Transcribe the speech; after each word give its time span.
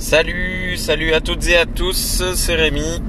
Salut, 0.00 0.78
salut 0.78 1.12
à 1.12 1.20
toutes 1.20 1.46
et 1.48 1.58
à 1.58 1.66
tous, 1.66 2.22
c'est 2.34 2.54
Rémi. 2.54 3.02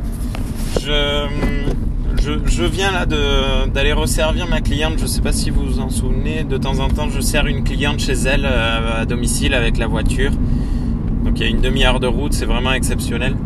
Je, 0.82 2.64
viens 2.66 2.92
là 2.92 3.06
d'aller 3.06 3.94
resservir 3.94 4.46
ma 4.50 4.60
cliente, 4.60 4.96
je 5.00 5.06
sais 5.06 5.22
pas 5.22 5.32
si 5.32 5.52
vous 5.52 5.66
vous 5.66 5.80
en 5.80 5.90
souvenez, 5.90 6.44
de 6.44 6.58
temps 6.58 6.80
en 6.80 6.90
temps 6.90 7.08
je 7.10 7.22
sers 7.22 7.48
une 7.48 7.64
cliente 7.64 8.02
chez 8.02 8.12
elle 8.12 8.46
euh, 8.46 9.04
à 9.04 9.06
domicile 9.06 9.54
avec 9.54 9.78
la 9.78 9.88
voiture. 9.88 10.32
Donc 11.24 11.40
il 11.40 11.44
y 11.44 11.46
a 11.46 11.50
une 11.50 11.62
demi-heure 11.62 12.02
de 12.02 12.08
route, 12.08 12.34
c'est 12.34 12.46
vraiment 12.46 12.74
exceptionnel. 12.74 13.38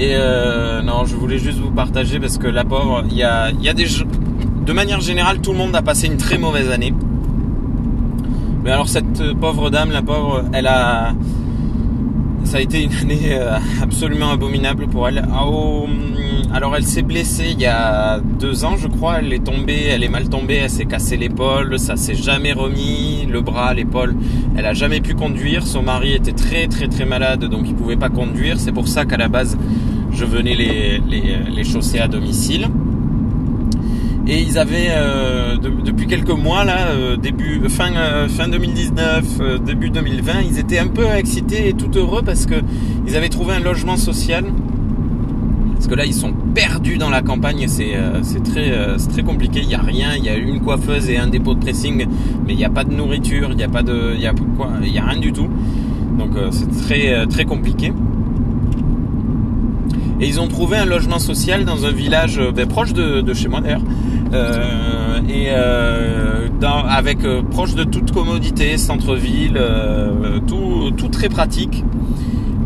Et 0.00 0.16
euh, 0.16 0.82
non, 0.82 1.04
je 1.04 1.14
voulais 1.14 1.38
juste 1.38 1.58
vous 1.58 1.70
partager 1.70 2.18
parce 2.18 2.38
que 2.38 2.48
la 2.48 2.64
pauvre, 2.64 3.04
il 3.08 3.16
y 3.16 3.22
a, 3.22 3.52
y 3.52 3.68
a. 3.68 3.72
De 3.72 4.72
manière 4.72 5.00
générale, 5.00 5.40
tout 5.40 5.52
le 5.52 5.58
monde 5.58 5.76
a 5.76 5.82
passé 5.82 6.08
une 6.08 6.16
très 6.16 6.38
mauvaise 6.38 6.70
année. 6.72 6.92
Mais 8.62 8.70
alors 8.70 8.88
cette 8.88 9.34
pauvre 9.40 9.70
dame, 9.70 9.90
la 9.90 10.02
pauvre, 10.02 10.44
elle 10.52 10.66
a, 10.66 11.14
ça 12.44 12.58
a 12.58 12.60
été 12.60 12.82
une 12.82 12.92
année 12.92 13.32
euh, 13.32 13.56
absolument 13.82 14.30
abominable 14.32 14.86
pour 14.86 15.08
elle. 15.08 15.26
Ah, 15.32 15.46
alors 16.52 16.76
elle 16.76 16.84
s'est 16.84 17.02
blessée 17.02 17.50
il 17.52 17.60
y 17.60 17.66
a 17.66 18.20
deux 18.20 18.64
ans, 18.64 18.76
je 18.76 18.88
crois. 18.88 19.20
Elle 19.20 19.32
est 19.32 19.44
tombée, 19.44 19.84
elle 19.88 20.04
est 20.04 20.08
mal 20.08 20.28
tombée, 20.28 20.56
elle 20.56 20.70
s'est 20.70 20.84
cassé 20.84 21.16
l'épaule, 21.16 21.78
ça 21.78 21.96
s'est 21.96 22.14
jamais 22.14 22.52
remis, 22.52 23.26
le 23.30 23.40
bras, 23.40 23.72
l'épaule. 23.72 24.14
Elle 24.56 24.66
a 24.66 24.74
jamais 24.74 25.00
pu 25.00 25.14
conduire. 25.14 25.66
Son 25.66 25.82
mari 25.82 26.12
était 26.12 26.32
très 26.32 26.66
très 26.66 26.88
très 26.88 27.06
malade, 27.06 27.44
donc 27.44 27.62
il 27.66 27.74
pouvait 27.74 27.96
pas 27.96 28.10
conduire. 28.10 28.58
C'est 28.58 28.72
pour 28.72 28.88
ça 28.88 29.06
qu'à 29.06 29.16
la 29.16 29.28
base, 29.28 29.56
je 30.12 30.24
venais 30.24 30.54
les, 30.54 30.98
les, 31.08 31.38
les 31.50 31.64
chausser 31.64 31.98
à 31.98 32.08
domicile. 32.08 32.68
Et 34.26 34.42
ils 34.42 34.58
avaient 34.58 34.88
euh, 34.90 35.56
depuis 35.56 36.06
quelques 36.06 36.30
mois 36.30 36.64
là, 36.64 36.88
euh, 36.88 37.16
début 37.16 37.60
fin 37.68 37.94
euh, 37.96 38.28
fin 38.28 38.48
2019, 38.48 39.62
début 39.64 39.90
2020, 39.90 40.32
ils 40.48 40.58
étaient 40.58 40.78
un 40.78 40.88
peu 40.88 41.06
excités 41.06 41.68
et 41.68 41.72
tout 41.72 41.90
heureux 41.96 42.22
parce 42.22 42.46
que 42.46 42.56
ils 43.06 43.16
avaient 43.16 43.28
trouvé 43.28 43.54
un 43.54 43.60
logement 43.60 43.96
social. 43.96 44.44
Parce 45.74 45.88
que 45.88 45.94
là, 45.94 46.04
ils 46.04 46.14
sont 46.14 46.34
perdus 46.54 46.98
dans 46.98 47.08
la 47.08 47.22
campagne, 47.22 47.66
c'est 47.66 48.42
très 48.44 48.98
très 49.08 49.22
compliqué. 49.22 49.60
Il 49.62 49.70
y 49.70 49.74
a 49.74 49.80
rien, 49.80 50.10
il 50.14 50.24
y 50.24 50.28
a 50.28 50.36
une 50.36 50.60
coiffeuse 50.60 51.08
et 51.08 51.16
un 51.16 51.26
dépôt 51.26 51.54
de 51.54 51.60
pressing, 51.60 52.06
mais 52.46 52.52
il 52.52 52.56
n'y 52.56 52.66
a 52.66 52.70
pas 52.70 52.84
de 52.84 52.92
nourriture, 52.92 53.48
il 53.50 53.56
n'y 53.56 53.62
a 53.62 53.68
pas 53.68 53.82
de, 53.82 54.12
il 54.14 54.20
y 54.20 54.26
a 54.26 54.34
quoi, 54.58 54.72
il 54.82 54.92
y 54.92 54.98
a 54.98 55.04
rien 55.06 55.18
du 55.18 55.32
tout. 55.32 55.48
Donc 56.18 56.32
c'est 56.50 56.70
très 56.86 57.26
très 57.28 57.46
compliqué. 57.46 57.94
Et 60.20 60.28
ils 60.28 60.40
ont 60.40 60.48
trouvé 60.48 60.76
un 60.76 60.84
logement 60.84 61.18
social 61.18 61.64
dans 61.64 61.86
un 61.86 61.90
village 61.90 62.40
ben, 62.54 62.66
proche 62.66 62.92
de, 62.92 63.34
chez 63.34 63.48
moi 63.48 63.60
d'ailleurs, 63.60 63.82
euh, 64.32 65.18
et 65.28 65.46
euh, 65.48 66.48
avec 66.88 67.24
euh, 67.24 67.42
proche 67.42 67.74
de 67.74 67.84
toute 67.84 68.12
commodité, 68.12 68.76
centre-ville, 68.76 69.60
tout, 70.46 71.08
très 71.10 71.28
pratique. 71.28 71.84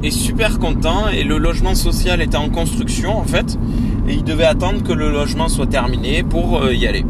Et 0.03 0.11
super 0.11 0.59
content. 0.59 1.09
Et 1.09 1.25
le 1.25 1.39
logement 1.39 1.75
social 1.75 2.21
était 2.21 2.37
en 2.37 2.51
construction 2.51 3.17
en 3.17 3.25
fait. 3.25 3.59
Et 4.07 4.15
il 4.15 4.25
devait 4.25 4.45
attendre 4.45 4.83
que 4.83 4.93
le 4.93 5.11
logement 5.11 5.49
soit 5.49 5.67
terminé 5.67 6.23
pour 6.23 6.71
y 6.71 6.87
aller. 6.87 7.07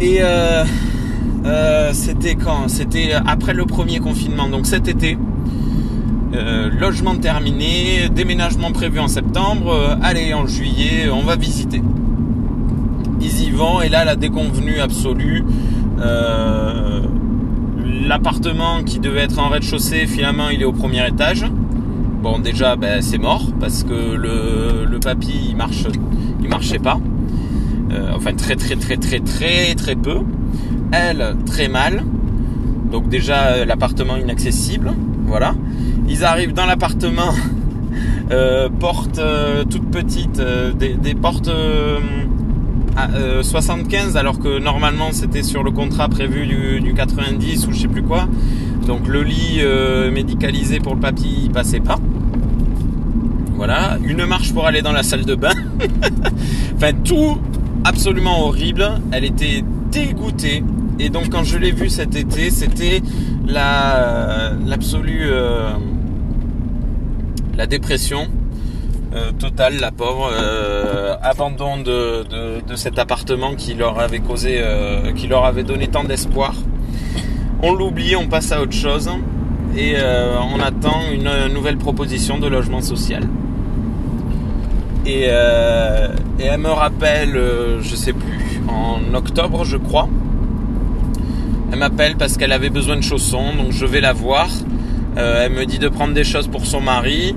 Et 0.00 0.18
euh, 1.44 1.92
c'était 1.92 2.34
quand? 2.34 2.68
C'était 2.68 3.12
après 3.12 3.54
le 3.54 3.64
premier 3.64 4.00
confinement, 4.00 4.48
donc 4.48 4.66
cet 4.66 4.88
été. 4.88 5.16
Euh, 6.34 6.70
logement 6.70 7.16
terminé, 7.16 8.08
déménagement 8.10 8.70
prévu 8.72 8.98
en 9.00 9.08
septembre, 9.08 9.98
allez 10.02 10.34
en 10.34 10.46
juillet, 10.46 11.08
on 11.10 11.22
va 11.22 11.36
visiter 11.36 11.82
ils 13.20 13.42
y 13.42 13.50
vont 13.50 13.80
et 13.80 13.88
là 13.88 14.04
la 14.04 14.16
déconvenue 14.16 14.80
absolue. 14.80 15.44
Euh, 16.00 17.02
l'appartement 18.06 18.82
qui 18.84 19.00
devait 19.00 19.22
être 19.22 19.38
en 19.38 19.48
rez-de-chaussée, 19.48 20.06
finalement 20.06 20.48
il 20.50 20.62
est 20.62 20.64
au 20.64 20.72
premier 20.72 21.06
étage. 21.06 21.44
Bon 22.22 22.38
déjà 22.38 22.76
ben, 22.76 23.02
c'est 23.02 23.18
mort 23.18 23.46
parce 23.60 23.84
que 23.84 24.14
le, 24.16 24.84
le 24.90 25.00
papy 25.00 25.48
il 25.50 25.56
marche 25.56 25.84
il 26.40 26.48
marchait 26.48 26.78
pas. 26.78 26.98
Euh, 27.92 28.12
enfin 28.14 28.34
très 28.34 28.56
très 28.56 28.76
très 28.76 28.96
très 28.96 29.20
très 29.20 29.74
très 29.74 29.96
peu. 29.96 30.20
Elle 30.92 31.36
très 31.46 31.68
mal. 31.68 32.04
Donc 32.90 33.08
déjà 33.08 33.64
l'appartement 33.64 34.16
inaccessible. 34.16 34.92
Voilà. 35.28 35.54
Ils 36.08 36.24
arrivent 36.24 36.54
dans 36.54 36.66
l'appartement, 36.66 37.34
euh, 38.30 38.68
porte 38.68 39.20
toute 39.70 39.90
petite, 39.90 40.40
des, 40.78 40.94
des, 40.94 41.14
portes 41.14 41.50
75 43.42 44.16
euh, 44.16 44.18
alors 44.18 44.38
que 44.38 44.58
normalement 44.58 45.12
c'était 45.12 45.42
sur 45.42 45.62
le 45.62 45.70
contrat 45.70 46.08
prévu 46.08 46.46
du, 46.46 46.94
90 46.94 47.66
ou 47.66 47.72
je 47.72 47.80
sais 47.80 47.88
plus 47.88 48.02
quoi. 48.02 48.28
Donc 48.86 49.06
le 49.06 49.22
lit 49.22 49.58
euh, 49.58 50.10
médicalisé 50.10 50.80
pour 50.80 50.94
le 50.94 51.00
papy 51.00 51.42
il 51.44 51.50
passait 51.50 51.80
pas. 51.80 51.98
Voilà, 53.54 53.98
une 54.04 54.24
marche 54.24 54.52
pour 54.52 54.66
aller 54.66 54.82
dans 54.82 54.92
la 54.92 55.02
salle 55.02 55.24
de 55.24 55.34
bain. 55.34 55.54
enfin 56.76 56.92
tout 57.04 57.38
absolument 57.84 58.46
horrible. 58.46 58.88
Elle 59.12 59.24
était 59.24 59.64
dégoûtée. 59.90 60.62
Et 60.98 61.10
donc 61.10 61.30
quand 61.30 61.44
je 61.44 61.58
l'ai 61.58 61.70
vue 61.70 61.90
cet 61.90 62.16
été, 62.16 62.50
c'était 62.50 63.02
la 63.46 64.52
l'absolue 64.66 65.22
euh, 65.24 65.72
la 67.56 67.66
dépression 67.66 68.28
euh, 69.14 69.32
total, 69.32 69.78
la 69.80 69.90
pauvre, 69.90 70.30
euh, 70.30 71.16
abandon 71.22 71.78
de, 71.78 72.24
cet 72.76 72.98
appartement 72.98 73.54
qui 73.54 73.72
leur 73.72 73.98
avait 73.98 74.18
causé, 74.18 74.58
euh, 74.58 75.12
qui 75.12 75.26
leur 75.26 75.46
avait 75.46 75.62
donné 75.62 75.88
tant 75.88 76.04
d'espoir. 76.04 76.54
On 77.62 77.72
l'oublie, 77.72 78.16
on 78.16 78.28
passe 78.28 78.52
à 78.52 78.60
autre 78.60 78.74
chose 78.74 79.10
et 79.76 79.96
on 80.54 80.60
attend 80.60 81.10
une 81.12 81.52
nouvelle 81.52 81.78
proposition 81.78 82.38
de 82.38 82.46
logement 82.46 82.80
social. 82.80 83.24
Et, 85.06 85.22
elle 85.22 86.60
me 86.60 86.70
rappelle, 86.70 87.32
je 87.80 87.96
sais 87.96 88.12
plus, 88.12 88.60
en 88.68 89.14
octobre 89.14 89.64
je 89.64 89.76
crois. 89.76 90.08
Elle 91.70 91.78
m'appelle 91.78 92.16
parce 92.16 92.36
qu'elle 92.36 92.52
avait 92.52 92.70
besoin 92.70 92.96
de 92.96 93.02
chaussons, 93.02 93.54
donc 93.54 93.72
je 93.72 93.86
vais 93.86 94.00
la 94.00 94.12
voir. 94.12 94.48
elle 95.16 95.52
me 95.52 95.64
dit 95.66 95.78
de 95.78 95.88
prendre 95.88 96.14
des 96.14 96.24
choses 96.24 96.48
pour 96.48 96.66
son 96.66 96.80
mari. 96.80 97.34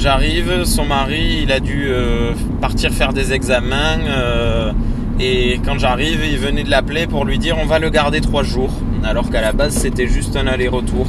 J'arrive, 0.00 0.64
son 0.64 0.86
mari, 0.86 1.40
il 1.42 1.52
a 1.52 1.60
dû 1.60 1.88
euh, 1.88 2.32
partir 2.62 2.90
faire 2.90 3.12
des 3.12 3.34
examens. 3.34 3.98
Euh, 4.08 4.72
et 5.18 5.60
quand 5.62 5.78
j'arrive, 5.78 6.20
il 6.24 6.38
venait 6.38 6.62
de 6.62 6.70
l'appeler 6.70 7.06
pour 7.06 7.26
lui 7.26 7.38
dire 7.38 7.58
on 7.60 7.66
va 7.66 7.78
le 7.78 7.90
garder 7.90 8.22
trois 8.22 8.42
jours. 8.42 8.72
Alors 9.04 9.28
qu'à 9.28 9.42
la 9.42 9.52
base, 9.52 9.74
c'était 9.74 10.06
juste 10.06 10.36
un 10.36 10.46
aller-retour. 10.46 11.06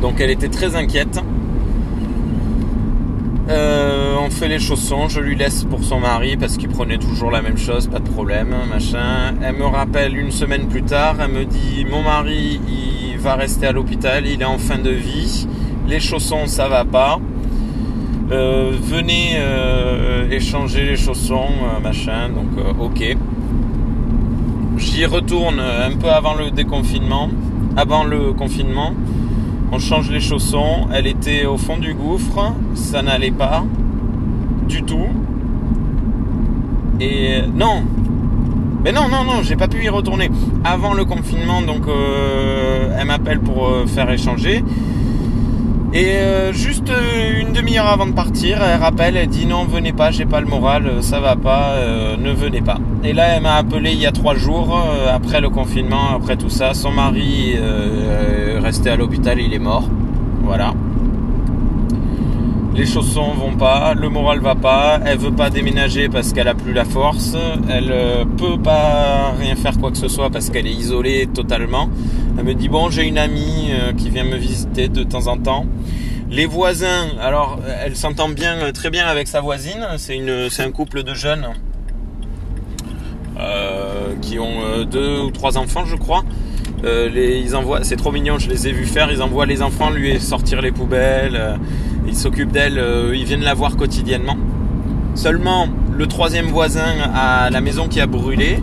Donc 0.00 0.20
elle 0.20 0.30
était 0.30 0.48
très 0.48 0.74
inquiète. 0.74 1.20
Euh, 3.50 3.99
on 4.20 4.30
fait 4.30 4.48
les 4.48 4.58
chaussons, 4.58 5.08
je 5.08 5.20
lui 5.20 5.34
laisse 5.34 5.64
pour 5.64 5.82
son 5.82 6.00
mari 6.00 6.36
parce 6.36 6.56
qu'il 6.56 6.68
prenait 6.68 6.98
toujours 6.98 7.30
la 7.30 7.42
même 7.42 7.56
chose, 7.56 7.86
pas 7.86 7.98
de 7.98 8.08
problème, 8.08 8.54
machin. 8.68 9.34
Elle 9.42 9.56
me 9.56 9.64
rappelle 9.64 10.16
une 10.16 10.30
semaine 10.30 10.68
plus 10.68 10.82
tard, 10.82 11.16
elle 11.20 11.32
me 11.32 11.44
dit 11.44 11.86
mon 11.90 12.02
mari 12.02 12.60
il 12.68 13.18
va 13.18 13.34
rester 13.34 13.66
à 13.66 13.72
l'hôpital, 13.72 14.26
il 14.26 14.42
est 14.42 14.44
en 14.44 14.58
fin 14.58 14.78
de 14.78 14.90
vie, 14.90 15.46
les 15.88 16.00
chaussons 16.00 16.46
ça 16.46 16.68
va 16.68 16.84
pas. 16.84 17.18
Euh, 18.30 18.72
venez 18.80 19.36
euh, 19.36 20.30
échanger 20.30 20.84
les 20.84 20.96
chaussons, 20.96 21.48
euh, 21.62 21.80
machin, 21.80 22.28
donc 22.28 22.64
ok. 22.78 23.16
J'y 24.76 25.04
retourne 25.06 25.60
un 25.60 25.96
peu 25.96 26.10
avant 26.10 26.34
le 26.34 26.50
déconfinement, 26.50 27.28
avant 27.76 28.04
le 28.04 28.32
confinement. 28.32 28.92
On 29.72 29.78
change 29.78 30.10
les 30.10 30.20
chaussons, 30.20 30.88
elle 30.92 31.06
était 31.06 31.46
au 31.46 31.56
fond 31.56 31.76
du 31.76 31.94
gouffre, 31.94 32.54
ça 32.74 33.02
n'allait 33.02 33.30
pas 33.30 33.64
du 34.70 34.82
tout. 34.82 35.06
Et 37.00 37.42
non, 37.54 37.82
mais 38.84 38.92
non, 38.92 39.08
non, 39.08 39.24
non, 39.24 39.42
j'ai 39.42 39.56
pas 39.56 39.68
pu 39.68 39.84
y 39.84 39.88
retourner. 39.88 40.30
Avant 40.64 40.94
le 40.94 41.04
confinement, 41.04 41.60
donc 41.62 41.82
elle 42.98 43.06
m'appelle 43.06 43.40
pour 43.40 43.70
faire 43.86 44.10
échanger. 44.10 44.62
Et 45.92 46.06
euh, 46.06 46.52
juste 46.52 46.88
euh, 46.88 47.40
une 47.40 47.52
demi-heure 47.52 47.88
avant 47.88 48.06
de 48.06 48.12
partir, 48.12 48.62
elle 48.62 48.80
rappelle, 48.80 49.16
elle 49.16 49.26
dit 49.26 49.44
non, 49.44 49.64
venez 49.64 49.92
pas, 49.92 50.12
j'ai 50.12 50.24
pas 50.24 50.40
le 50.40 50.46
moral, 50.46 50.86
euh, 50.86 51.02
ça 51.02 51.18
va 51.18 51.34
pas, 51.34 51.74
ne 52.16 52.30
venez 52.30 52.60
pas. 52.60 52.78
Et 53.02 53.12
là, 53.12 53.26
elle 53.34 53.42
m'a 53.42 53.56
appelé 53.56 53.90
il 53.90 53.98
y 53.98 54.06
a 54.06 54.12
trois 54.12 54.36
jours, 54.36 54.80
après 55.12 55.40
le 55.40 55.50
confinement, 55.50 56.14
après 56.14 56.36
tout 56.36 56.48
ça. 56.48 56.74
Son 56.74 56.92
mari 56.92 57.56
resté 58.58 58.90
à 58.90 58.96
l'hôpital, 58.96 59.40
il 59.40 59.52
est 59.52 59.58
mort. 59.58 59.88
Voilà. 60.42 60.74
Les 62.80 62.86
chaussons 62.86 63.34
vont 63.34 63.56
pas, 63.56 63.92
le 63.92 64.08
moral 64.08 64.40
va 64.40 64.54
pas, 64.54 65.00
elle 65.04 65.18
veut 65.18 65.34
pas 65.34 65.50
déménager 65.50 66.08
parce 66.08 66.32
qu'elle 66.32 66.48
a 66.48 66.54
plus 66.54 66.72
la 66.72 66.86
force, 66.86 67.36
elle 67.68 67.92
peut 68.38 68.56
pas 68.56 69.34
rien 69.38 69.54
faire 69.54 69.76
quoi 69.76 69.90
que 69.90 69.98
ce 69.98 70.08
soit 70.08 70.30
parce 70.30 70.48
qu'elle 70.48 70.66
est 70.66 70.72
isolée 70.72 71.26
totalement. 71.26 71.90
Elle 72.38 72.44
me 72.44 72.54
dit 72.54 72.70
bon, 72.70 72.88
j'ai 72.88 73.06
une 73.06 73.18
amie 73.18 73.70
qui 73.98 74.08
vient 74.08 74.24
me 74.24 74.36
visiter 74.36 74.88
de 74.88 75.02
temps 75.02 75.26
en 75.26 75.36
temps. 75.36 75.66
Les 76.30 76.46
voisins, 76.46 77.08
alors 77.20 77.58
elle 77.84 77.96
s'entend 77.96 78.30
bien, 78.30 78.72
très 78.72 78.88
bien 78.88 79.06
avec 79.06 79.28
sa 79.28 79.42
voisine. 79.42 79.86
C'est 79.98 80.62
un 80.62 80.70
couple 80.70 81.02
de 81.02 81.12
jeunes 81.12 81.48
euh, 83.38 84.14
qui 84.22 84.38
ont 84.38 84.64
euh, 84.64 84.84
deux 84.84 85.20
ou 85.20 85.30
trois 85.30 85.58
enfants, 85.58 85.84
je 85.84 85.96
crois. 85.96 86.24
Euh, 86.84 87.10
ils 87.44 87.54
envoient, 87.54 87.84
c'est 87.84 87.96
trop 87.96 88.10
mignon, 88.10 88.38
je 88.38 88.48
les 88.48 88.68
ai 88.68 88.72
vus 88.72 88.86
faire. 88.86 89.12
Ils 89.12 89.20
envoient 89.20 89.44
les 89.44 89.60
enfants 89.60 89.90
lui 89.90 90.18
sortir 90.18 90.62
les 90.62 90.72
poubelles. 90.72 91.58
Ils 92.06 92.16
s'occupent 92.16 92.52
d'elle. 92.52 92.78
euh, 92.78 93.14
ils 93.14 93.24
viennent 93.24 93.42
la 93.42 93.54
voir 93.54 93.76
quotidiennement. 93.76 94.36
Seulement, 95.14 95.68
le 95.96 96.06
troisième 96.06 96.46
voisin 96.46 96.86
a 97.14 97.50
la 97.50 97.60
maison 97.60 97.88
qui 97.88 98.00
a 98.00 98.06
brûlé. 98.06 98.62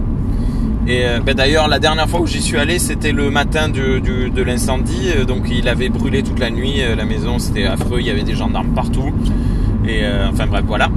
Et 0.87 1.05
euh, 1.05 1.19
ben, 1.19 1.35
d'ailleurs, 1.35 1.67
la 1.67 1.79
dernière 1.79 2.07
fois 2.07 2.21
où 2.21 2.27
j'y 2.27 2.41
suis 2.41 2.57
allé, 2.57 2.79
c'était 2.79 3.11
le 3.11 3.29
matin 3.29 3.67
de 3.69 4.41
l'incendie. 4.41 5.09
Euh, 5.15 5.25
Donc, 5.25 5.49
il 5.51 5.67
avait 5.67 5.89
brûlé 5.89 6.23
toute 6.23 6.39
la 6.39 6.49
nuit. 6.49 6.81
la 6.95 7.05
maison, 7.05 7.39
c'était 7.39 7.65
affreux. 7.65 7.99
Il 7.99 8.07
y 8.07 8.09
avait 8.09 8.23
des 8.23 8.35
gendarmes 8.35 8.73
partout. 8.73 9.11
Et 9.87 10.01
enfin 10.29 10.47
bref, 10.47 10.63
voilà. 10.67 10.89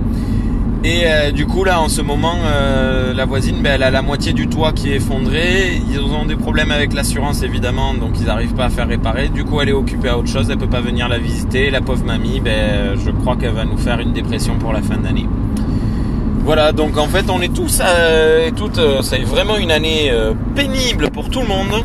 Et 0.82 1.03
euh, 1.05 1.31
du 1.31 1.47
coup, 1.47 1.65
là, 1.65 1.81
en 1.81 1.88
ce 1.88 2.00
moment, 2.00 2.37
euh, 2.43 3.12
la 3.12 3.27
voisine, 3.27 3.56
ben, 3.62 3.73
elle 3.75 3.82
a 3.82 3.91
la 3.91 4.00
moitié 4.00 4.32
du 4.32 4.49
toit 4.49 4.73
qui 4.73 4.91
est 4.91 4.97
effondré. 4.97 5.79
Ils 5.91 6.00
ont 6.00 6.25
des 6.25 6.37
problèmes 6.37 6.71
avec 6.71 6.94
l'assurance, 6.94 7.43
évidemment, 7.43 7.93
donc 7.93 8.19
ils 8.19 8.27
n'arrivent 8.27 8.55
pas 8.55 8.65
à 8.65 8.71
faire 8.71 8.88
réparer. 8.88 9.29
Du 9.29 9.44
coup, 9.44 9.61
elle 9.61 9.69
est 9.69 9.75
occupée 9.75 10.09
à 10.09 10.17
autre 10.17 10.29
chose. 10.29 10.49
Elle 10.50 10.56
peut 10.56 10.69
pas 10.69 10.81
venir 10.81 11.09
la 11.09 11.19
visiter. 11.19 11.71
La 11.71 11.82
pauvre 11.82 12.05
mamie, 12.05 12.41
ben, 12.41 12.99
je 13.05 13.11
crois 13.11 13.37
qu'elle 13.37 13.53
va 13.53 13.67
nous 13.67 13.77
faire 13.77 14.00
une 14.00 14.15
dépression 14.15 14.56
pour 14.56 14.73
la 14.73 14.81
fin 14.81 14.97
d'année. 14.97 15.27
Voilà, 16.44 16.73
donc 16.73 16.97
en 16.97 17.06
fait, 17.06 17.29
on 17.29 17.43
est 17.43 17.55
tous, 17.55 17.81
euh, 17.85 18.49
et 18.49 18.53
toutes, 18.53 18.79
euh, 18.79 19.03
c'est 19.03 19.21
vraiment 19.21 19.59
une 19.59 19.71
année 19.71 20.11
pénible 20.55 21.11
pour 21.11 21.29
tout 21.29 21.41
le 21.41 21.47
monde. 21.47 21.85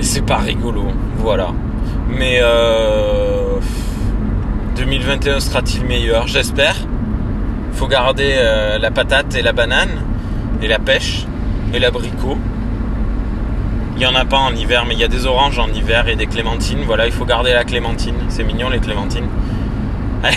Et 0.00 0.02
c'est 0.02 0.24
pas 0.24 0.38
rigolo, 0.38 0.84
voilà. 1.18 1.48
Mais 2.08 2.38
euh, 2.40 3.37
2021 4.78 5.40
sera-t-il 5.40 5.84
meilleur? 5.84 6.28
J'espère. 6.28 6.76
Faut 7.72 7.88
garder 7.88 8.34
euh, 8.36 8.78
la 8.78 8.92
patate 8.92 9.34
et 9.34 9.42
la 9.42 9.52
banane, 9.52 10.04
et 10.62 10.68
la 10.68 10.78
pêche, 10.78 11.26
et 11.74 11.80
l'abricot. 11.80 12.38
Il 13.96 14.02
y 14.02 14.06
en 14.06 14.14
a 14.14 14.24
pas 14.24 14.38
en 14.38 14.54
hiver, 14.54 14.84
mais 14.86 14.94
il 14.94 15.00
y 15.00 15.04
a 15.04 15.08
des 15.08 15.26
oranges 15.26 15.58
en 15.58 15.66
hiver 15.66 16.06
et 16.06 16.14
des 16.14 16.26
clémentines. 16.26 16.84
Voilà, 16.86 17.06
il 17.06 17.12
faut 17.12 17.24
garder 17.24 17.52
la 17.52 17.64
clémentine. 17.64 18.14
C'est 18.28 18.44
mignon 18.44 18.70
les 18.70 18.78
clémentines. 18.78 19.26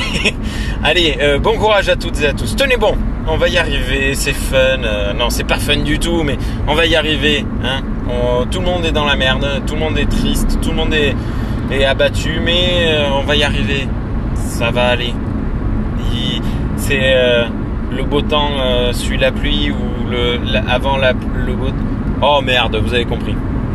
Allez, 0.84 1.20
euh, 1.22 1.38
bon 1.38 1.56
courage 1.60 1.90
à 1.90 1.96
toutes 1.96 2.20
et 2.22 2.26
à 2.26 2.34
tous. 2.34 2.56
Tenez 2.56 2.78
bon, 2.78 2.98
on 3.28 3.38
va 3.38 3.48
y 3.48 3.60
arriver, 3.60 4.16
c'est 4.16 4.34
fun. 4.34 4.58
Euh, 4.58 5.14
non, 5.14 5.30
c'est 5.30 5.44
pas 5.44 5.60
fun 5.60 5.78
du 5.78 6.00
tout, 6.00 6.24
mais 6.24 6.40
on 6.68 6.74
va 6.74 6.88
y 6.88 6.96
arriver. 6.96 7.46
Hein 7.64 7.82
tout 8.50 8.60
le 8.60 8.66
monde 8.66 8.86
est 8.86 8.92
dans 8.92 9.06
la 9.06 9.16
merde, 9.16 9.62
tout 9.68 9.76
le 9.76 9.80
monde 9.80 9.98
est 9.98 10.10
triste, 10.10 10.60
tout 10.62 10.72
le 10.72 10.76
monde 10.76 10.94
est, 10.94 11.86
abattu, 11.86 12.42
mais 12.44 12.98
on 13.14 13.24
va 13.24 13.38
y 13.38 13.44
arriver. 13.44 13.88
Ça 14.62 14.70
va 14.70 14.90
aller. 14.90 15.16
C'est 16.76 17.16
euh, 17.16 17.46
le 17.92 18.04
beau 18.04 18.22
temps 18.22 18.52
euh, 18.60 18.94
suit 18.94 19.18
la 19.18 19.32
pluie 19.32 19.72
ou 19.72 20.08
le 20.08 20.38
avant 20.70 20.98
la, 20.98 21.14
le 21.14 21.54
beau. 21.54 21.70
Oh 22.22 22.42
merde, 22.44 22.76
vous 22.76 22.94
avez 22.94 23.06
compris. 23.06 23.36